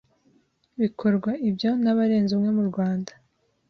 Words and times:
bikorwa 0.81 1.31
ibyo 1.47 1.69
n'abarenze 1.81 2.31
umwe 2.35 2.51
mu 2.57 2.63
Rwanda 2.69 3.11